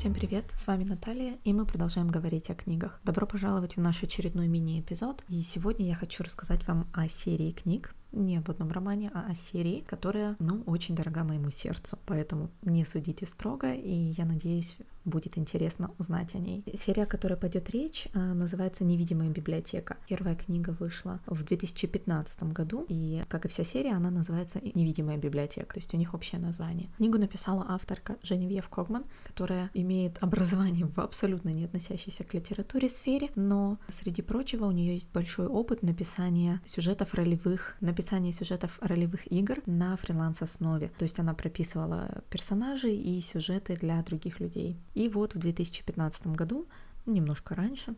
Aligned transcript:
Всем 0.00 0.14
привет, 0.14 0.46
с 0.56 0.66
вами 0.66 0.84
Наталья, 0.84 1.36
и 1.44 1.52
мы 1.52 1.66
продолжаем 1.66 2.08
говорить 2.08 2.48
о 2.48 2.54
книгах. 2.54 2.98
Добро 3.04 3.26
пожаловать 3.26 3.76
в 3.76 3.80
наш 3.82 4.02
очередной 4.02 4.48
мини-эпизод, 4.48 5.22
и 5.28 5.42
сегодня 5.42 5.88
я 5.88 5.94
хочу 5.94 6.24
рассказать 6.24 6.66
вам 6.66 6.88
о 6.94 7.06
серии 7.06 7.52
книг, 7.52 7.94
не 8.12 8.36
об 8.36 8.50
одном 8.50 8.70
романе, 8.70 9.10
а 9.14 9.26
о 9.30 9.34
серии, 9.34 9.84
которая, 9.86 10.36
ну, 10.38 10.62
очень 10.66 10.94
дорога 10.94 11.24
моему 11.24 11.50
сердцу. 11.50 11.98
Поэтому 12.06 12.50
не 12.62 12.84
судите 12.84 13.26
строго, 13.26 13.72
и 13.72 14.12
я 14.16 14.24
надеюсь, 14.24 14.76
будет 15.04 15.38
интересно 15.38 15.90
узнать 15.98 16.34
о 16.34 16.38
ней. 16.38 16.62
Серия, 16.74 17.04
о 17.04 17.06
которой 17.06 17.36
пойдет 17.36 17.70
речь, 17.70 18.08
э, 18.12 18.18
называется 18.18 18.84
«Невидимая 18.84 19.30
библиотека». 19.30 19.96
Первая 20.08 20.36
книга 20.36 20.76
вышла 20.78 21.20
в 21.26 21.42
2015 21.42 22.52
году, 22.52 22.84
и, 22.88 23.22
как 23.28 23.46
и 23.46 23.48
вся 23.48 23.64
серия, 23.64 23.92
она 23.92 24.10
называется 24.10 24.60
«Невидимая 24.74 25.16
библиотека», 25.16 25.74
то 25.74 25.80
есть 25.80 25.94
у 25.94 25.96
них 25.96 26.14
общее 26.14 26.40
название. 26.40 26.90
Книгу 26.96 27.18
написала 27.18 27.66
авторка 27.68 28.16
Женевьев 28.22 28.68
Когман, 28.68 29.04
которая 29.24 29.70
имеет 29.74 30.22
образование 30.22 30.86
в 30.86 30.98
абсолютно 31.00 31.48
не 31.50 31.64
относящейся 31.64 32.24
к 32.24 32.34
литературе 32.34 32.88
сфере, 32.88 33.30
но, 33.34 33.78
среди 33.88 34.22
прочего, 34.22 34.66
у 34.66 34.70
нее 34.70 34.94
есть 34.94 35.10
большой 35.12 35.46
опыт 35.46 35.82
написания 35.82 36.60
сюжетов 36.66 37.14
ролевых, 37.14 37.76
написания 37.80 37.99
написание 38.00 38.32
сюжетов 38.32 38.78
ролевых 38.80 39.30
игр 39.30 39.58
на 39.66 39.94
фриланс-основе. 39.94 40.90
То 40.96 41.02
есть 41.04 41.18
она 41.18 41.34
прописывала 41.34 42.22
персонажей 42.30 42.96
и 42.96 43.20
сюжеты 43.20 43.76
для 43.76 44.02
других 44.02 44.40
людей. 44.40 44.78
И 44.94 45.06
вот 45.10 45.34
в 45.34 45.38
2015 45.38 46.28
году, 46.28 46.66
немножко 47.04 47.54
раньше, 47.54 47.94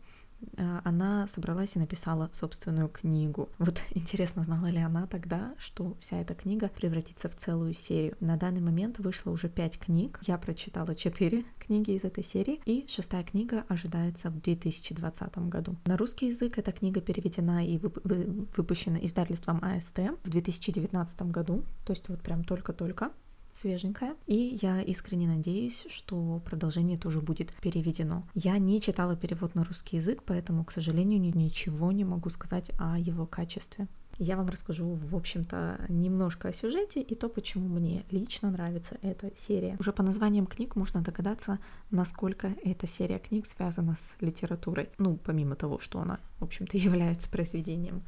она 0.83 1.27
собралась 1.27 1.75
и 1.75 1.79
написала 1.79 2.29
собственную 2.33 2.89
книгу. 2.89 3.49
Вот 3.57 3.81
интересно, 3.91 4.43
знала 4.43 4.67
ли 4.67 4.79
она 4.79 5.07
тогда, 5.07 5.53
что 5.57 5.95
вся 5.99 6.19
эта 6.19 6.33
книга 6.33 6.69
превратится 6.69 7.29
в 7.29 7.35
целую 7.35 7.73
серию. 7.73 8.15
На 8.19 8.37
данный 8.37 8.61
момент 8.61 8.99
вышло 8.99 9.31
уже 9.31 9.49
пять 9.49 9.79
книг. 9.79 10.19
Я 10.27 10.37
прочитала 10.37 10.95
четыре 10.95 11.43
книги 11.59 11.91
из 11.91 12.03
этой 12.03 12.23
серии, 12.23 12.61
и 12.65 12.85
шестая 12.87 13.23
книга 13.23 13.65
ожидается 13.67 14.29
в 14.29 14.41
2020 14.41 15.37
году. 15.49 15.75
На 15.85 15.97
русский 15.97 16.27
язык 16.27 16.57
эта 16.57 16.71
книга 16.71 17.01
переведена 17.01 17.65
и 17.65 17.77
выпущена 17.77 18.99
издательством 19.01 19.59
АСТ 19.63 19.99
в 20.23 20.29
2019 20.29 21.21
году, 21.23 21.63
то 21.85 21.93
есть 21.93 22.09
вот 22.09 22.21
прям 22.21 22.43
только-только 22.43 23.11
свеженькая. 23.53 24.15
И 24.27 24.57
я 24.61 24.81
искренне 24.81 25.27
надеюсь, 25.27 25.85
что 25.89 26.41
продолжение 26.45 26.97
тоже 26.97 27.21
будет 27.21 27.53
переведено. 27.61 28.23
Я 28.33 28.57
не 28.57 28.81
читала 28.81 29.15
перевод 29.15 29.55
на 29.55 29.63
русский 29.63 29.97
язык, 29.97 30.23
поэтому, 30.25 30.63
к 30.63 30.71
сожалению, 30.71 31.19
ничего 31.19 31.91
не 31.91 32.03
могу 32.03 32.29
сказать 32.29 32.71
о 32.77 32.97
его 32.97 33.25
качестве. 33.25 33.87
Я 34.19 34.37
вам 34.37 34.47
расскажу, 34.47 34.93
в 34.93 35.15
общем-то, 35.15 35.85
немножко 35.89 36.49
о 36.49 36.53
сюжете 36.53 37.01
и 37.01 37.15
то, 37.15 37.29
почему 37.29 37.67
мне 37.67 38.05
лично 38.11 38.51
нравится 38.51 38.97
эта 39.01 39.31
серия. 39.35 39.75
Уже 39.79 39.91
по 39.91 40.03
названиям 40.03 40.45
книг 40.45 40.75
можно 40.75 41.01
догадаться, 41.01 41.59
насколько 41.89 42.53
эта 42.63 42.85
серия 42.85 43.17
книг 43.17 43.47
связана 43.47 43.95
с 43.95 44.15
литературой. 44.19 44.89
Ну, 44.99 45.17
помимо 45.17 45.55
того, 45.55 45.79
что 45.79 45.99
она, 45.99 46.19
в 46.39 46.43
общем-то, 46.43 46.77
является 46.77 47.29
произведением 47.29 48.03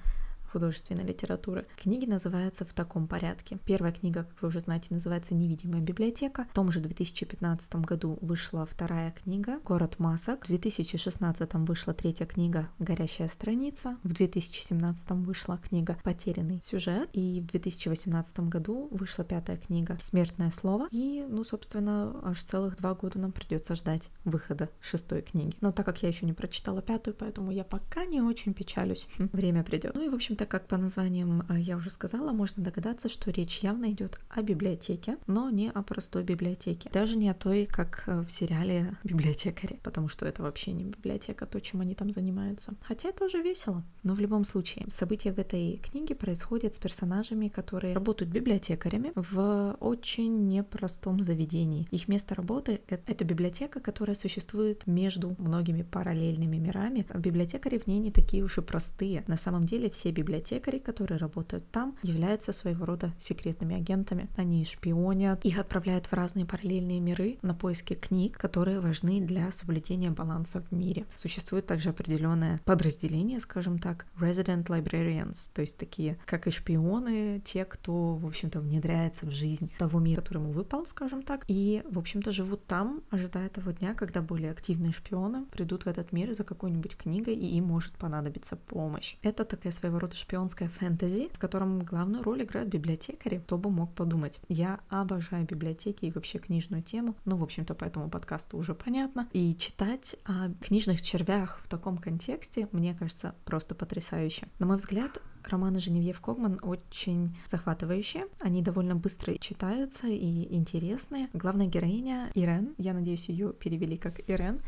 художественной 0.56 1.04
литературы. 1.04 1.68
Книги 1.76 2.06
называются 2.06 2.64
в 2.64 2.74
таком 2.74 3.10
порядке. 3.10 3.60
Первая 3.66 3.92
книга, 3.92 4.24
как 4.24 4.42
вы 4.42 4.48
уже 4.48 4.62
знаете, 4.62 4.88
называется 4.92 5.36
«Невидимая 5.36 5.82
библиотека». 5.82 6.48
В 6.52 6.56
том 6.56 6.72
же 6.72 6.80
2015 6.80 7.76
году 7.76 8.18
вышла 8.22 8.66
вторая 8.66 9.12
книга 9.12 9.60
«Город 9.66 10.00
масок». 10.00 10.46
В 10.46 10.48
2016 10.48 11.54
вышла 11.56 11.94
третья 11.94 12.26
книга 12.26 12.70
«Горящая 12.80 13.28
страница». 13.28 13.98
В 14.04 14.14
2017 14.14 15.12
вышла 15.26 15.58
книга 15.58 15.98
«Потерянный 16.06 16.62
сюжет». 16.64 17.10
И 17.12 17.42
в 17.42 17.48
2018 17.48 18.40
году 18.40 18.88
вышла 18.92 19.26
пятая 19.26 19.58
книга 19.58 19.98
«Смертное 20.02 20.52
слово». 20.52 20.88
И, 20.92 21.26
ну, 21.28 21.44
собственно, 21.44 22.18
аж 22.24 22.42
целых 22.42 22.78
два 22.78 22.94
года 22.94 23.20
нам 23.20 23.34
придется 23.34 23.76
ждать 23.76 24.10
выхода 24.24 24.70
шестой 24.80 25.22
книги. 25.22 25.58
Но 25.60 25.74
так 25.74 25.86
как 25.86 26.02
я 26.02 26.08
еще 26.08 26.26
не 26.26 26.32
прочитала 26.34 26.82
пятую, 26.82 27.14
поэтому 27.14 27.52
я 27.52 27.66
пока 27.66 28.06
не 28.06 28.22
очень 28.22 28.54
печалюсь. 28.54 29.06
Время 29.18 29.62
придет. 29.62 29.94
Ну 29.96 30.06
и, 30.06 30.08
в 30.08 30.16
общем-то, 30.16 30.45
как 30.46 30.68
по 30.68 30.78
названиям 30.78 31.46
э, 31.50 31.60
я 31.60 31.78
уже 31.78 31.90
сказала, 31.90 32.32
можно 32.32 32.64
догадаться, 32.64 33.10
что 33.10 33.32
речь 33.32 33.60
явно 33.60 33.92
идет 33.92 34.20
о 34.30 34.42
библиотеке, 34.42 35.18
но 35.28 35.50
не 35.50 35.70
о 35.70 35.82
простой 35.84 36.24
библиотеке. 36.24 36.90
Даже 36.92 37.18
не 37.18 37.30
о 37.30 37.34
той, 37.34 37.66
как 37.66 38.04
э, 38.08 38.22
в 38.22 38.30
сериале 38.30 38.96
«Библиотекари», 39.04 39.80
потому 39.84 40.08
что 40.08 40.26
это 40.26 40.44
вообще 40.44 40.72
не 40.72 40.84
библиотека, 40.84 41.46
то, 41.46 41.60
чем 41.60 41.82
они 41.82 41.96
там 41.96 42.12
занимаются. 42.12 42.74
Хотя 42.82 43.10
это 43.10 43.26
уже 43.26 43.42
весело. 43.42 43.84
Но 44.04 44.14
в 44.14 44.20
любом 44.20 44.46
случае, 44.46 44.86
события 44.90 45.32
в 45.32 45.40
этой 45.40 45.78
книге 45.78 46.16
происходят 46.16 46.76
с 46.76 46.80
персонажами, 46.80 47.48
которые 47.48 47.94
работают 47.94 48.32
библиотекарями 48.32 49.12
в 49.16 49.78
очень 49.80 50.48
непростом 50.48 51.22
заведении. 51.22 51.88
Их 51.92 52.08
место 52.08 52.36
работы— 52.36 52.82
это 52.88 53.24
библиотека, 53.26 53.80
которая 53.80 54.16
существует 54.16 54.88
между 54.88 55.36
многими 55.38 55.82
параллельными 55.84 56.58
мирами. 56.58 57.06
Библиотекари 57.18 57.78
в 57.78 57.88
ней 57.88 58.00
не 58.00 58.12
такие 58.12 58.44
уж 58.44 58.58
и 58.58 58.62
простые. 58.62 59.24
На 59.28 59.38
самом 59.38 59.66
деле 59.66 59.90
все 59.90 60.12
библиотекари 60.12 60.35
библиотекари, 60.36 60.80
которые 60.80 61.18
работают 61.18 61.70
там, 61.72 61.96
являются 62.04 62.52
своего 62.54 62.86
рода 62.86 63.14
секретными 63.18 63.76
агентами. 63.76 64.28
Они 64.36 64.66
шпионят, 64.66 65.46
их 65.46 65.60
отправляют 65.60 66.08
в 66.08 66.14
разные 66.14 66.46
параллельные 66.46 67.00
миры 67.00 67.38
на 67.42 67.54
поиски 67.54 67.94
книг, 67.94 68.38
которые 68.38 68.80
важны 68.80 69.22
для 69.22 69.52
соблюдения 69.52 70.12
баланса 70.12 70.62
в 70.62 70.72
мире. 70.72 71.06
Существует 71.16 71.66
также 71.66 71.90
определенное 71.90 72.60
подразделение, 72.66 73.40
скажем 73.40 73.80
так, 73.80 74.06
resident 74.20 74.66
librarians, 74.66 75.50
то 75.54 75.62
есть 75.62 75.78
такие, 75.78 76.18
как 76.26 76.48
и 76.48 76.52
шпионы, 76.52 77.42
те, 77.46 77.64
кто, 77.64 78.16
в 78.16 78.26
общем-то, 78.26 78.60
внедряется 78.60 79.26
в 79.26 79.30
жизнь 79.30 79.72
того 79.78 80.00
мира, 80.00 80.22
который 80.22 80.40
ему 80.40 80.52
выпал, 80.52 80.86
скажем 80.86 81.24
так, 81.24 81.46
и, 81.48 81.82
в 81.90 81.98
общем-то, 81.98 82.32
живут 82.32 82.66
там, 82.66 83.04
ожидая 83.10 83.50
того 83.50 83.72
дня, 83.72 83.94
когда 83.94 84.22
более 84.22 84.52
активные 84.52 84.92
шпионы 84.92 85.46
придут 85.46 85.84
в 85.84 85.88
этот 85.88 86.12
мир 86.12 86.34
за 86.34 86.44
какой-нибудь 86.44 86.98
книгой, 86.98 87.36
и 87.36 87.58
им 87.58 87.66
может 87.66 87.94
понадобиться 87.94 88.56
помощь. 88.56 89.16
Это 89.22 89.46
такая 89.46 89.72
своего 89.72 90.00
рода 90.00 90.15
шпионское 90.16 90.70
фэнтези, 90.70 91.30
в 91.34 91.40
котором 91.40 91.80
главную 91.80 92.24
роль 92.24 92.44
играют 92.44 92.70
библиотекари. 92.70 93.38
Кто 93.38 93.58
бы 93.58 93.70
мог 93.70 93.94
подумать. 93.94 94.40
Я 94.48 94.80
обожаю 94.90 95.46
библиотеки 95.46 96.06
и 96.06 96.12
вообще 96.12 96.40
книжную 96.40 96.82
тему. 96.82 97.16
Ну, 97.26 97.38
в 97.38 97.44
общем-то, 97.44 97.76
по 97.76 97.86
этому 97.86 98.10
подкасту 98.10 98.58
уже 98.58 98.74
понятно. 98.74 99.28
И 99.34 99.56
читать 99.56 100.16
о 100.26 100.50
книжных 100.62 101.02
червях 101.02 101.60
в 101.64 101.70
таком 101.70 101.98
контексте, 101.98 102.68
мне 102.72 102.96
кажется, 102.96 103.36
просто 103.46 103.76
потрясающе. 103.76 104.48
На 104.60 104.66
мой 104.66 104.78
взгляд, 104.78 105.22
романы 105.44 105.80
Женевьев 105.80 106.22
Когман 106.22 106.60
очень 106.62 107.38
захватывающие. 107.48 108.26
Они 108.40 108.62
довольно 108.62 108.96
быстро 108.96 109.36
читаются 109.38 110.08
и 110.08 110.56
интересные. 110.56 111.30
Главная 111.34 111.68
героиня 111.68 112.32
Ирен, 112.34 112.74
я 112.78 112.94
надеюсь, 112.94 113.30
ее 113.30 113.54
перевели 113.54 113.98
как 113.98 114.20
Ирен, 114.30 114.62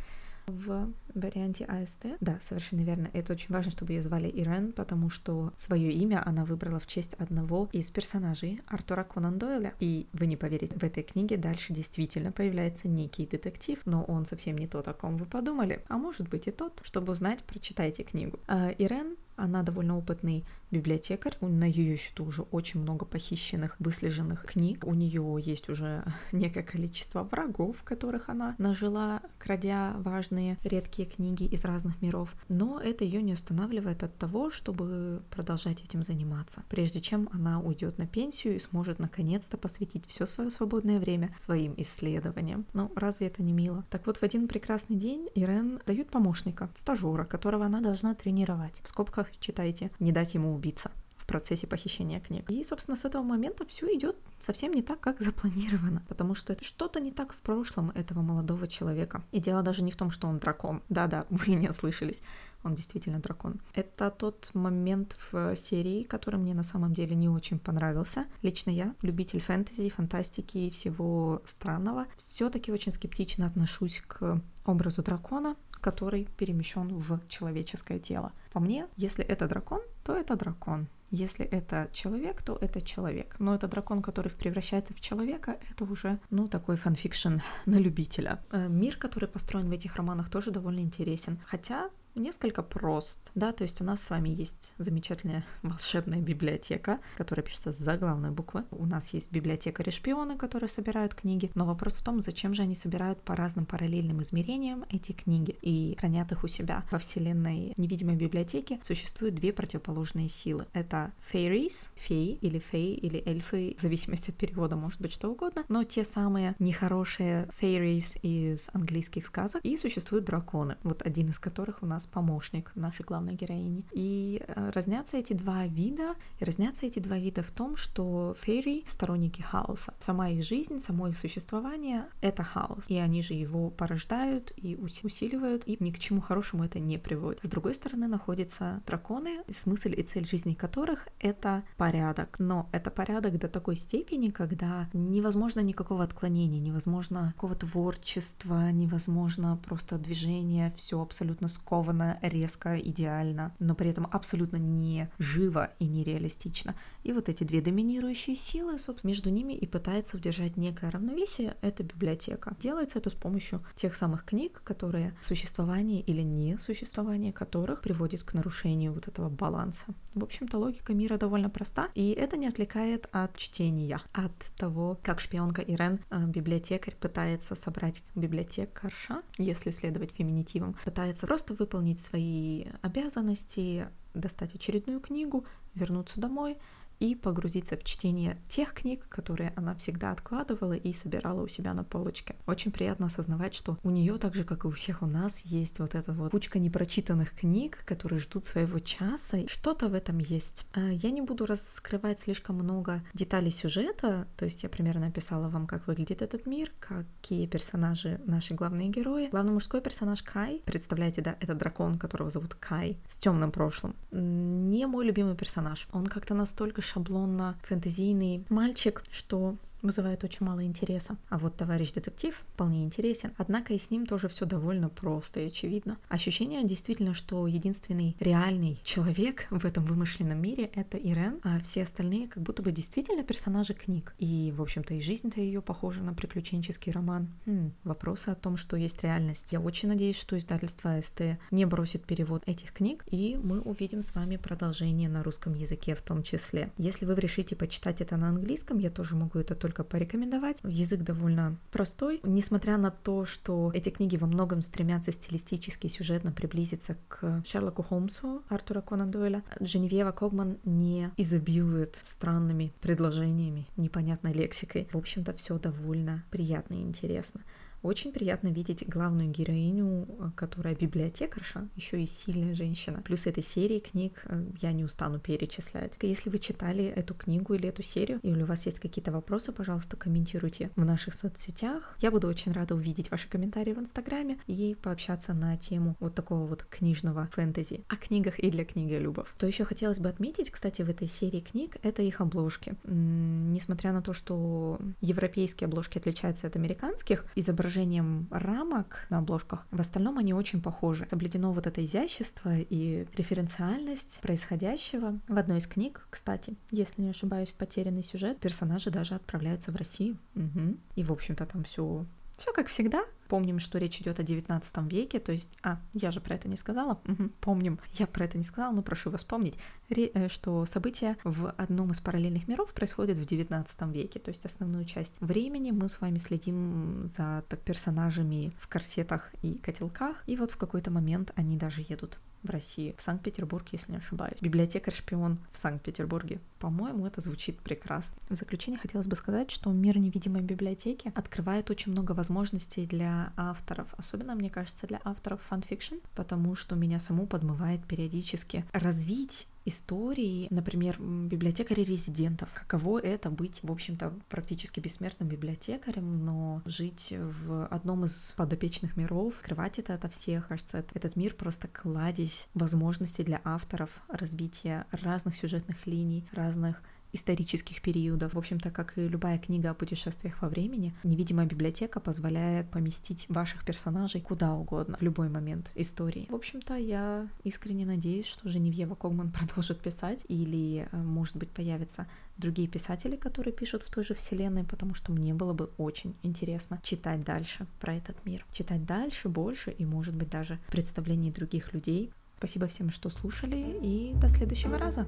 в 0.48 0.90
варианте 1.14 1.66
АСТ. 1.66 2.18
Да, 2.20 2.40
совершенно 2.42 2.82
верно. 2.82 3.10
Это 3.14 3.34
очень 3.34 3.54
важно, 3.54 3.72
чтобы 3.72 3.94
ее 3.94 4.02
звали 4.02 4.30
Ирен, 4.30 4.72
потому 4.72 5.10
что 5.10 5.54
свое 5.58 5.92
имя 5.92 6.24
она 6.26 6.46
выбрала 6.46 6.80
в 6.80 6.88
честь 6.88 7.14
одного 7.16 7.70
из 7.72 7.92
персонажей 7.92 8.62
Артура 8.68 9.04
Конан 9.04 9.38
Дойля. 9.38 9.74
И 9.80 10.08
вы 10.14 10.26
не 10.28 10.38
поверите, 10.38 10.74
в 10.78 10.84
этой 10.84 11.04
книге 11.04 11.38
дальше 11.38 11.74
действительно 11.74 12.32
появляется 12.32 12.88
некий 12.88 13.26
детектив, 13.26 13.80
но 13.86 14.04
он 14.04 14.26
совсем 14.26 14.58
не 14.58 14.68
тот, 14.68 14.88
о 14.88 14.94
ком 14.94 15.18
вы 15.18 15.26
подумали. 15.26 15.84
А 15.90 15.98
может 15.98 16.30
быть 16.30 16.48
и 16.48 16.52
тот. 16.52 16.82
Чтобы 16.84 17.14
узнать, 17.14 17.44
прочитайте 17.44 18.04
книгу. 18.04 18.40
А 18.48 18.70
Ирен 18.70 19.18
она 19.38 19.64
довольно 19.64 19.98
опытный 19.98 20.46
библиотекарь. 20.72 21.38
На 21.42 21.64
ее 21.64 21.96
счету 21.96 22.26
уже 22.26 22.42
очень 22.44 22.82
много 22.82 23.06
похищенных, 23.06 23.76
выслеженных 23.80 24.46
книг. 24.46 24.86
У 24.86 24.94
нее 24.94 25.38
есть 25.42 25.70
уже 25.70 26.04
некое 26.32 26.64
количество 26.64 27.24
врагов, 27.24 27.78
которых 27.84 28.30
она 28.30 28.56
нажила, 28.58 29.22
крадя 29.38 29.94
важные, 29.98 30.58
редкие 30.64 31.08
книги 31.08 31.44
из 31.44 31.64
разных 31.64 32.02
миров. 32.02 32.36
Но 32.50 32.80
это 32.80 33.06
ее 33.06 33.22
не 33.22 33.34
останавливает 33.34 34.04
от 34.04 34.18
того, 34.18 34.52
чтобы 34.52 35.22
продолжать 35.30 35.84
этим 35.84 36.04
заниматься, 36.04 36.64
прежде 36.70 37.00
чем 37.00 37.30
она 37.32 37.60
уйдет 37.62 37.98
на 37.98 38.08
пенсию 38.08 38.56
и 38.56 38.60
сможет 38.60 39.00
наконец-то 39.00 39.58
посвятить 39.58 40.06
все 40.08 40.26
свое 40.26 40.50
свободное 40.50 41.00
время 41.00 41.34
своим 41.40 41.74
исследованиям. 41.78 42.66
Ну, 42.74 42.92
разве 42.96 43.28
это 43.28 43.44
не 43.44 43.54
мило? 43.54 43.86
Так 43.90 44.06
вот, 44.08 44.18
в 44.18 44.24
один 44.24 44.48
прекрасный 44.48 44.96
день 44.96 45.30
Ирен 45.36 45.80
дают 45.86 46.10
помощника, 46.10 46.70
стажера, 46.76 47.24
которого 47.26 47.66
она 47.66 47.82
должна 47.82 48.16
тренировать. 48.16 48.82
В 48.84 48.90
скобках 48.90 49.27
читайте, 49.40 49.92
не 50.00 50.12
дать 50.12 50.34
ему 50.34 50.54
убиться 50.54 50.92
процессе 51.28 51.68
похищения 51.68 52.20
книг. 52.20 52.50
И, 52.50 52.64
собственно, 52.64 52.98
с 52.98 53.06
этого 53.06 53.22
момента 53.22 53.66
все 53.66 53.94
идет 53.94 54.16
совсем 54.40 54.74
не 54.74 54.82
так, 54.82 55.00
как 55.00 55.22
запланировано, 55.22 56.04
потому 56.08 56.34
что 56.34 56.56
что-то 56.64 57.00
не 57.00 57.12
так 57.12 57.34
в 57.34 57.40
прошлом 57.42 57.92
этого 57.92 58.22
молодого 58.22 58.68
человека. 58.68 59.24
И 59.32 59.40
дело 59.40 59.62
даже 59.62 59.84
не 59.84 59.92
в 59.92 59.96
том, 59.96 60.10
что 60.10 60.28
он 60.28 60.40
дракон. 60.40 60.82
Да-да, 60.90 61.26
вы 61.30 61.56
не 61.56 61.70
ослышались, 61.70 62.24
он 62.64 62.76
действительно 62.76 63.20
дракон. 63.20 63.62
Это 63.74 64.10
тот 64.10 64.50
момент 64.54 65.18
в 65.32 65.56
серии, 65.56 66.04
который 66.04 66.40
мне 66.40 66.54
на 66.54 66.64
самом 66.64 66.94
деле 66.94 67.16
не 67.16 67.30
очень 67.30 67.60
понравился. 67.60 68.26
Лично 68.42 68.72
я, 68.72 68.96
любитель 69.02 69.40
фэнтези, 69.40 69.90
фантастики 69.90 70.58
и 70.58 70.72
всего 70.72 71.42
странного, 71.46 72.08
все-таки 72.16 72.72
очень 72.72 72.92
скептично 72.92 73.46
отношусь 73.46 74.02
к 74.08 74.42
образу 74.66 75.04
дракона, 75.04 75.56
который 75.72 76.28
перемещен 76.38 76.88
в 76.88 77.20
человеческое 77.28 78.00
тело. 78.00 78.32
По 78.52 78.60
мне, 78.60 78.88
если 78.96 79.24
это 79.24 79.48
дракон, 79.48 79.82
то 80.04 80.14
это 80.14 80.36
дракон. 80.36 80.88
Если 81.10 81.46
это 81.46 81.90
человек, 81.94 82.42
то 82.42 82.58
это 82.60 82.82
человек. 82.82 83.36
Но 83.40 83.56
это 83.56 83.68
дракон, 83.68 84.02
который 84.02 84.32
превращается 84.32 84.94
в 84.94 85.00
человека, 85.00 85.58
это 85.72 85.86
уже, 85.86 86.20
ну, 86.30 86.48
такой 86.48 86.76
фанфикшн 86.76 87.38
на 87.66 87.76
любителя. 87.76 88.40
Э, 88.52 88.68
мир, 88.68 88.98
который 88.98 89.30
построен 89.30 89.70
в 89.70 89.72
этих 89.72 89.96
романах, 89.96 90.30
тоже 90.30 90.52
довольно 90.52 90.80
интересен. 90.82 91.40
Хотя 91.46 91.90
несколько 92.20 92.64
прост, 92.64 93.32
да, 93.36 93.52
то 93.52 93.64
есть 93.64 93.82
у 93.82 93.84
нас 93.84 94.02
с 94.02 94.10
вами 94.10 94.30
есть 94.30 94.74
замечательная 94.78 95.46
волшебная 95.64 96.20
библиотека, 96.20 97.00
которая 97.18 97.46
пишется 97.46 97.72
с 97.72 97.78
заглавной 97.78 98.32
буквы. 98.32 98.66
У 98.72 98.86
нас 98.86 99.14
есть 99.14 99.32
библиотекари-шпионы, 99.32 100.38
которые 100.38 100.70
собирают 100.70 101.14
книги, 101.14 101.52
но 101.56 101.66
вопрос 101.66 101.96
в 101.96 102.04
том, 102.04 102.20
зачем 102.22 102.54
же 102.54 102.64
они 102.64 102.76
собирают 102.76 103.22
по 103.22 103.36
разным 103.36 103.66
параллельным 103.66 104.22
измерениям 104.22 104.86
эти 104.90 105.12
книги 105.12 105.56
и 105.62 105.96
хранят 106.00 106.32
их 106.32 106.44
у 106.44 106.48
себя. 106.48 106.84
Во 106.92 107.00
вселенной 107.00 107.74
невидимой 107.78 108.16
библиотеки 108.16 108.80
существуют 108.86 109.36
две 109.36 109.54
противоположные 109.54 110.30
силы. 110.30 110.66
Это 110.74 111.12
fairies, 111.32 111.90
феи 111.96 112.38
или 112.42 112.60
фей 112.60 112.96
или 112.96 113.22
эльфы, 113.26 113.76
в 113.78 113.82
зависимости 113.82 114.32
от 114.32 114.38
перевода 114.38 114.76
может 114.76 115.02
быть 115.02 115.12
что 115.12 115.30
угодно, 115.30 115.64
но 115.68 115.84
те 115.84 116.04
самые 116.04 116.56
нехорошие 116.60 117.50
fairies 117.60 118.20
из 118.22 118.70
английских 118.74 119.26
сказок, 119.28 119.62
и 119.64 119.78
существуют 119.78 120.26
драконы, 120.26 120.78
вот 120.84 121.06
один 121.06 121.30
из 121.30 121.40
которых 121.40 121.84
у 121.84 121.86
нас 121.86 122.07
помощник 122.08 122.72
нашей 122.76 123.06
главной 123.06 123.36
героини. 123.36 123.86
И 123.92 124.42
э, 124.48 124.72
разнятся 124.72 125.18
эти 125.18 125.34
два 125.34 125.66
вида, 125.68 126.16
и 126.40 126.44
разнятся 126.44 126.86
эти 126.86 127.00
два 127.00 127.18
вида 127.18 127.44
в 127.44 127.52
том, 127.52 127.78
что 127.78 128.36
фейри— 128.40 128.84
сторонники 128.88 129.42
хаоса. 129.42 129.94
Сама 130.00 130.30
их 130.30 130.44
жизнь, 130.44 130.80
само 130.80 131.08
их 131.08 131.18
существование— 131.18 132.06
это 132.22 132.44
хаос, 132.44 132.86
и 132.90 132.98
они 132.98 133.22
же 133.22 133.34
его 133.34 133.70
порождают 133.70 134.52
и 134.58 134.76
усиливают, 134.76 135.64
и 135.66 135.78
ни 135.80 135.92
к 135.92 136.00
чему 136.00 136.22
хорошему 136.22 136.64
это 136.64 136.80
не 136.80 136.98
приводит. 136.98 137.44
С 137.44 137.50
другой 137.50 137.74
стороны 137.74 138.08
находятся 138.08 138.82
драконы, 138.86 139.44
смысл 139.50 139.90
и 139.90 140.04
цель 140.04 140.26
жизни 140.26 140.54
которых— 140.54 141.08
это 141.20 141.64
порядок. 141.78 142.38
Но 142.40 142.70
это 142.72 142.92
порядок 142.92 143.38
до 143.38 143.48
такой 143.48 143.76
степени, 143.76 144.30
когда 144.30 144.90
невозможно 144.94 145.60
никакого 145.62 146.04
отклонения, 146.04 146.60
невозможно 146.60 147.34
какого 147.36 147.56
творчества, 147.56 148.72
невозможно 148.72 149.60
просто 149.66 149.98
движения, 149.98 150.74
все 150.76 151.02
абсолютно 151.02 151.48
сковано 151.48 151.97
нарисовано 151.98 152.20
резко, 152.22 152.80
идеально, 152.80 153.54
но 153.60 153.76
при 153.76 153.90
этом 153.90 154.08
абсолютно 154.12 154.58
не 154.58 155.10
живо 155.18 155.72
и 155.80 155.86
нереалистично. 155.86 156.76
И 157.04 157.14
вот 157.14 157.30
эти 157.30 157.44
две 157.44 157.62
доминирующие 157.62 158.36
силы, 158.36 158.80
собственно, 158.80 159.10
между 159.10 159.30
ними 159.30 159.54
и 159.54 159.66
пытается 159.68 160.18
удержать 160.18 160.58
некое 160.58 160.92
равновесие, 160.92 161.56
это 161.62 161.84
библиотека. 161.84 162.56
Делается 162.60 163.00
это 163.00 163.10
с 163.10 163.14
помощью 163.14 163.64
тех 163.76 163.96
самых 163.96 164.26
книг, 164.26 164.62
которые 164.64 165.14
существование 165.22 166.02
или 166.02 166.22
не 166.22 166.58
существование 166.58 167.34
которых 167.34 167.82
приводит 167.82 168.24
к 168.24 168.34
нарушению 168.34 168.94
вот 168.94 169.08
этого 169.08 169.30
баланса. 169.30 169.86
В 170.14 170.24
общем-то, 170.24 170.58
логика 170.58 170.94
мира 170.94 171.18
довольно 171.18 171.50
проста, 171.50 171.90
и 171.96 172.12
это 172.12 172.38
не 172.38 172.48
отвлекает 172.48 173.08
от 173.12 173.38
чтения, 173.38 174.02
от 174.14 174.34
того, 174.58 175.00
как 175.04 175.20
шпионка 175.20 175.62
Ирен, 175.62 176.00
э, 176.10 176.26
библиотекарь, 176.26 176.96
пытается 176.96 177.56
собрать 177.56 178.04
библиотекарша, 178.16 179.22
если 179.38 179.72
следовать 179.72 180.12
феминитивам, 180.12 180.76
пытается 180.84 181.28
просто 181.28 181.54
выполнить 181.54 181.77
выполнить 181.78 182.02
свои 182.02 182.66
обязанности, 182.82 183.88
достать 184.16 184.56
очередную 184.56 185.00
книгу, 185.00 185.46
вернуться 185.76 186.20
домой, 186.20 186.58
и 187.00 187.16
погрузиться 187.16 187.78
в 187.78 187.84
чтение 187.84 188.38
тех 188.48 188.74
книг, 188.74 189.06
которые 189.10 189.54
она 189.56 189.76
всегда 189.76 190.12
откладывала 190.12 190.74
и 190.74 190.94
собирала 190.94 191.42
у 191.42 191.48
себя 191.48 191.74
на 191.74 191.84
полочке. 191.84 192.36
Очень 192.46 192.72
приятно 192.72 193.08
осознавать, 193.08 193.54
что 193.54 193.78
у 193.84 193.90
нее, 193.90 194.18
так 194.18 194.36
же 194.36 194.44
как 194.44 194.66
и 194.66 194.68
у 194.68 194.72
всех 194.72 195.02
у 195.02 195.06
нас, 195.06 195.42
есть 195.42 195.80
вот 195.80 195.96
эта 195.96 196.14
вот 196.14 196.32
кучка 196.32 196.60
непрочитанных 196.60 197.34
книг, 197.34 197.84
которые 197.86 198.20
ждут 198.20 198.46
своего 198.46 198.80
часа. 198.80 199.48
Что-то 199.48 199.88
в 199.88 199.94
этом 199.94 200.20
есть. 200.20 200.66
А, 200.74 200.80
я 200.90 201.12
не 201.12 201.22
буду 201.22 201.46
раскрывать 201.46 202.22
слишком 202.22 202.56
много 202.56 203.04
деталей 203.14 203.52
сюжета, 203.52 204.28
то 204.38 204.46
есть 204.46 204.64
я 204.64 204.70
примерно 204.70 205.08
описала 205.08 205.50
вам, 205.50 205.68
как 205.68 205.88
выглядит 205.88 206.22
этот 206.22 206.46
мир, 206.46 206.72
какие 206.80 207.46
персонажи 207.48 208.20
наши 208.26 208.54
главные 208.54 208.90
герои. 208.90 209.30
Главный 209.30 209.54
мужской 209.54 209.82
персонаж 209.82 210.24
Кай, 210.24 210.62
представляете, 210.66 211.22
да, 211.22 211.38
это 211.40 211.54
дракон, 211.54 212.00
которого 212.00 212.30
зовут 212.30 212.56
Кай, 212.56 212.98
с 213.08 213.18
темным 213.18 213.52
прошлым. 213.52 213.96
Не 214.12 214.88
мой 214.88 215.06
любимый 215.06 215.36
персонаж. 215.36 215.88
Он 215.92 216.08
как-то 216.08 216.34
настолько 216.34 216.82
шаблонно-фэнтезийный 216.94 218.46
мальчик, 218.50 219.04
что 219.12 219.56
вызывает 219.82 220.24
очень 220.24 220.46
мало 220.46 220.64
интереса. 220.64 221.18
А 221.30 221.38
вот 221.38 221.56
товарищ 221.56 221.92
детектив 221.92 222.36
вполне 222.54 222.84
интересен, 222.84 223.34
однако 223.38 223.74
и 223.74 223.78
с 223.78 223.90
ним 223.90 224.06
тоже 224.06 224.28
все 224.28 224.46
довольно 224.46 224.90
просто 224.90 225.42
и 225.42 225.48
очевидно. 225.48 225.98
Ощущение 226.10 226.64
действительно, 226.64 227.14
что 227.14 227.48
единственный 227.48 228.16
реальный 228.20 228.80
человек 228.84 229.48
в 229.50 229.66
этом 229.66 229.86
вымышленном 229.86 230.42
мире— 230.42 230.66
это 230.74 230.98
Ирен, 230.98 231.40
а 231.44 231.60
все 231.60 231.84
остальные 231.84 232.28
как 232.28 232.44
будто 232.44 232.62
бы 232.64 232.72
действительно 232.72 233.24
персонажи 233.24 233.74
книг. 233.74 234.14
И, 234.18 234.54
в 234.56 234.62
общем-то, 234.62 234.94
и 234.94 235.02
жизнь-то 235.02 235.40
ее 235.40 235.62
похожа 235.62 236.02
на 236.04 236.14
приключенческий 236.14 236.92
роман. 236.92 237.28
Хм, 237.46 237.72
вопросы 237.84 238.30
о 238.30 238.36
том, 238.36 238.58
что 238.58 238.78
есть 238.78 239.04
реальность. 239.04 239.52
Я 239.52 239.60
очень 239.60 239.90
надеюсь, 239.90 240.18
что 240.18 240.38
издательство 240.38 240.96
АСТ 240.96 241.22
не 241.52 241.66
бросит 241.66 242.04
перевод 242.04 242.44
этих 242.46 242.74
книг, 242.74 243.04
и 243.10 243.40
мы 243.42 243.62
увидим 243.62 244.02
с 244.02 244.14
вами 244.16 244.38
продолжение 244.38 245.10
на 245.10 245.24
русском 245.24 245.54
языке 245.54 245.96
в 245.96 246.02
том 246.02 246.24
числе. 246.24 246.72
Если 246.78 247.06
вы 247.06 247.16
решите 247.16 247.56
почитать 247.56 248.02
это 248.02 248.18
на 248.18 248.30
английском, 248.30 248.78
я 248.78 248.90
тоже 248.90 249.16
могу 249.16 249.40
это 249.40 249.56
только 249.56 249.77
порекомендовать. 249.84 250.60
Язык 250.64 251.02
довольно 251.02 251.58
простой, 251.72 252.20
несмотря 252.24 252.78
на 252.78 252.92
то, 252.92 253.26
что 253.26 253.72
эти 253.74 253.90
книги 253.90 254.18
во 254.18 254.28
многом 254.28 254.62
стремятся 254.62 255.12
стилистически 255.12 255.88
и 255.88 255.90
сюжетно 255.90 256.32
приблизиться 256.32 256.98
к 257.08 257.44
Шерлоку 257.46 257.84
Холмсу 257.84 258.44
Артура 258.50 258.82
Конан 258.82 259.12
Дойля. 259.12 259.44
Женевьева 259.60 260.12
Когман 260.12 260.58
не 260.64 261.12
изобилует 261.18 262.02
странными 262.04 262.74
предложениями, 262.82 263.68
непонятной 263.78 264.34
лексикой. 264.34 264.88
В 264.92 264.98
общем-то, 264.98 265.34
все 265.34 265.58
довольно 265.60 266.24
приятно 266.32 266.76
и 266.76 266.82
интересно. 266.82 267.42
Очень 267.84 268.12
приятно 268.12 268.50
видеть 268.50 268.88
главную 268.88 269.30
героиню, 269.30 270.08
э, 270.08 270.32
которая 270.36 270.76
библиотекарша, 270.76 271.68
еще 271.76 272.02
и 272.02 272.08
сильная 272.08 272.54
женщина. 272.54 273.02
Плюс 273.02 273.26
этой 273.28 273.44
серии 273.44 273.80
книг 273.80 274.24
э, 274.26 274.46
я 274.62 274.74
не 274.74 274.84
устану 274.84 275.20
перечислять. 275.20 275.94
Если 276.02 276.30
вы 276.30 276.40
читали 276.40 276.86
эту 276.86 277.14
книгу 277.14 277.54
или 277.54 277.70
эту 277.70 277.84
серию, 277.84 278.20
или 278.24 278.44
у 278.44 278.46
вас 278.46 278.66
есть 278.66 278.80
какие-то 278.80 279.12
вопросы, 279.12 279.52
пожалуйста, 279.52 279.96
комментируйте 279.96 280.72
в 280.76 280.84
наших 280.84 281.14
соцсетях. 281.14 281.96
Я 282.02 282.12
буду 282.12 282.28
очень 282.28 282.52
рада 282.52 282.76
увидеть 282.76 283.12
ваши 283.12 283.30
комментарии 283.30 283.74
в 283.74 283.80
Инстаграме 283.80 284.40
и 284.48 284.76
пообщаться 284.82 285.34
на 285.34 285.56
тему 285.58 285.96
вот 286.00 286.16
такого 286.16 286.46
вот 286.46 286.64
книжного 286.64 287.30
фэнтези 287.32 287.84
о 287.88 287.96
книгах 287.96 288.40
и 288.40 288.50
для 288.52 288.66
книголюбов. 288.66 289.34
То 289.38 289.48
еще 289.48 289.66
хотелось 289.66 290.00
бы 290.00 290.10
отметить, 290.10 290.52
кстати, 290.52 290.82
в 290.82 290.90
этой 290.90 291.08
серии 291.08 291.42
книг, 291.42 291.78
это 291.84 292.02
их 292.02 292.22
обложки. 292.22 292.76
М-м, 292.84 293.52
несмотря 293.52 293.94
на 293.94 294.02
то, 294.02 294.14
что 294.14 294.80
европейские 295.02 295.68
обложки 295.68 295.98
отличаются 295.98 296.48
от 296.48 296.56
американских, 296.56 297.26
изображения 297.36 297.77
изображением 297.78 298.28
рамок 298.32 299.06
на 299.10 299.20
обложках. 299.20 299.68
В 299.72 299.80
остальном 299.80 300.18
они 300.18 300.34
очень 300.34 300.62
похожи. 300.62 301.08
Соблюдено 301.10 301.52
вот 301.52 301.68
это 301.68 301.84
изящество 301.84 302.58
и 302.58 303.08
референциальность 303.16 304.20
происходящего. 304.22 305.20
В 305.28 305.38
одной 305.38 305.60
из 305.60 305.68
книг, 305.68 306.08
кстати, 306.10 306.56
если 306.72 307.02
не 307.02 307.10
ошибаюсь, 307.10 307.52
потерянный 307.52 308.04
сюжет, 308.04 308.40
персонажи 308.40 308.90
даже 308.90 309.16
отправляются 309.16 309.72
в 309.72 309.76
Россию. 309.76 310.18
Угу. 310.36 310.78
И, 310.96 311.04
в 311.04 311.12
общем-то, 311.12 311.46
там 311.46 311.64
все 311.64 312.06
все 312.38 312.54
как 312.54 312.68
всегда. 312.68 313.04
Помним, 313.28 313.60
что 313.60 313.78
речь 313.78 314.00
идет 314.02 314.20
о 314.20 314.24
19 314.24 314.78
веке, 314.92 315.20
то 315.20 315.32
есть... 315.32 315.50
А, 315.64 315.80
я 315.94 316.12
же 316.12 316.22
про 316.22 316.36
это 316.36 316.48
не 316.48 316.56
сказала. 316.56 317.00
Угу, 317.08 317.30
помним. 317.42 317.80
Я 317.94 318.08
про 318.08 318.26
это 318.26 318.38
не 318.38 318.44
сказала, 318.44 318.74
но 318.74 318.82
прошу 318.82 319.10
вас 319.10 319.24
помнить, 319.24 319.56
э, 319.90 320.30
что 320.30 320.66
события 320.66 321.18
в 321.24 321.52
одном 321.58 321.92
из 321.92 322.00
параллельных 322.00 322.48
миров 322.48 322.74
происходят 322.74 323.18
в 323.18 323.26
19 323.26 323.82
веке. 323.94 324.20
То 324.20 324.30
есть 324.30 324.46
основную 324.46 324.86
часть 324.86 325.20
времени 325.22 325.72
мы 325.72 325.90
с 325.90 326.02
вами 326.02 326.18
следим 326.18 327.10
за 327.18 327.44
так, 327.48 327.60
персонажами 327.62 328.52
в 328.60 328.68
корсетах 328.68 329.32
и 329.42 329.58
котелках. 329.58 330.24
И 330.28 330.36
вот 330.38 330.52
в 330.52 330.58
какой-то 330.58 330.92
момент 330.92 331.32
они 331.36 331.58
даже 331.58 331.82
едут 331.88 332.20
в 332.48 332.50
России, 332.50 332.96
в 332.98 333.02
Санкт-Петербург, 333.02 333.66
если 333.72 333.92
не 333.92 333.98
ошибаюсь. 333.98 334.38
Библиотекарь-шпион 334.42 335.40
в 335.52 335.58
Санкт-Петербурге. 335.58 336.40
По-моему, 336.60 337.06
это 337.06 337.22
звучит 337.22 337.60
прекрасно. 337.60 338.18
В 338.30 338.36
заключение 338.36 338.80
хотелось 338.80 339.08
бы 339.08 339.16
сказать, 339.16 339.52
что 339.52 339.72
мир 339.72 339.98
невидимой 340.00 340.42
библиотеки 340.42 341.12
открывает 341.14 341.70
очень 341.70 341.92
много 341.92 342.14
возможностей 342.14 342.88
для 342.88 343.32
авторов, 343.38 343.88
особенно, 343.98 344.36
мне 344.36 344.50
кажется, 344.50 344.88
для 344.88 345.00
авторов 345.04 345.42
фанфикшн, 345.50 345.96
потому 346.16 346.56
что 346.56 346.76
меня 346.76 347.00
саму 347.00 347.28
подмывает 347.28 347.86
периодически 347.86 348.66
развить 348.72 349.48
истории, 349.68 350.48
например, 350.50 350.98
библиотекарей 351.00 351.84
резидентов. 351.84 352.50
Каково 352.54 353.00
это 353.00 353.30
быть, 353.30 353.60
в 353.64 353.72
общем-то, 353.72 354.14
практически 354.30 354.80
бессмертным 354.80 355.28
библиотекарем, 355.28 356.26
но 356.26 356.62
жить 356.66 357.14
в 357.18 357.66
одном 357.68 358.06
из 358.06 358.34
подопечных 358.36 358.98
миров, 358.98 359.34
скрывать 359.40 359.80
это 359.80 359.94
ото 359.94 360.10
всех. 360.10 360.48
Кажется, 360.48 360.86
этот 360.94 361.16
мир 361.16 361.34
просто 361.34 361.68
кладезь 361.68 362.48
возможностей 362.54 363.24
для 363.24 363.42
авторов 363.44 363.90
развития 364.08 364.86
разных 364.92 365.36
сюжетных 365.36 365.86
линий, 365.86 366.28
разных 366.32 366.82
исторических 367.14 367.82
периодов. 367.82 368.34
В 368.34 368.38
общем-то, 368.38 368.72
как 368.72 368.98
и 368.98 369.08
любая 369.08 369.38
книга 369.38 369.72
о 369.72 369.74
путешествиях 369.74 370.42
во 370.42 370.50
времени, 370.50 370.94
невидимая 371.04 371.46
библиотека 371.46 372.00
позволяет 372.00 372.70
поместить 372.70 373.26
ваших 373.30 373.66
персонажей 373.66 374.22
куда 374.22 374.54
угодно 374.54 374.98
в 375.00 375.02
любой 375.02 375.30
момент 375.30 375.72
истории. 375.76 376.28
В 376.30 376.36
общем-то, 376.36 376.76
я 376.76 377.28
искренне 377.44 377.86
надеюсь, 377.86 378.26
что 378.26 378.50
Женевьева 378.50 378.96
Когман 378.96 379.32
продолжит 379.38 379.82
писать 379.82 380.24
или, 380.28 380.88
э, 380.92 380.98
может 380.98 381.38
быть, 381.38 381.50
появятся 381.50 382.08
другие 382.38 382.68
писатели, 382.68 383.16
которые 383.16 383.54
пишут 383.54 383.84
в 383.84 383.92
той 383.92 384.04
же 384.04 384.14
вселенной, 384.14 384.64
потому 384.64 384.94
что 384.94 385.12
мне 385.12 385.34
было 385.34 385.54
бы 385.54 385.72
очень 385.78 386.16
интересно 386.24 386.80
читать 386.84 387.24
дальше 387.24 387.66
про 387.80 387.96
этот 387.96 388.24
мир. 388.26 388.46
Читать 388.52 388.86
дальше, 388.86 389.30
больше 389.30 389.72
и, 389.72 389.86
может 389.86 390.16
быть, 390.16 390.30
даже 390.30 390.60
представлений 390.68 391.32
других 391.32 391.74
людей. 391.74 392.12
Спасибо 392.38 392.68
всем, 392.68 392.92
что 392.92 393.10
слушали, 393.10 393.80
и 393.82 394.14
до 394.14 394.30
следующего 394.30 394.78
раза. 394.78 395.08